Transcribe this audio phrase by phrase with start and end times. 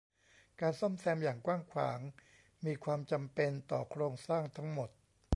[0.59, 1.99] การซ่อมแซมอย่างกว้างขวาง
[2.65, 4.89] มีความจำเป็นต่อโครงสร้างทั้งหมด